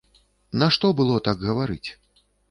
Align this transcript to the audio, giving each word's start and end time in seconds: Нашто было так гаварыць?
Нашто 0.61 0.89
было 1.01 1.17
так 1.27 1.43
гаварыць? 1.49 1.89